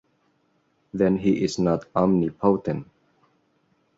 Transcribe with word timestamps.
Then 0.95 1.19
he 1.19 1.43
is 1.43 1.59
not 1.59 1.85
omnipotent. 1.95 2.87